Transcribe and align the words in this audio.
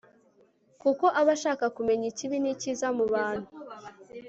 kuko 0.81 1.05
aba 1.19 1.31
ashaka 1.37 1.65
kumenya 1.75 2.05
ikibi 2.11 2.37
n'icyiza 2.39 2.87
mu 2.97 3.05
bantu 3.13 3.49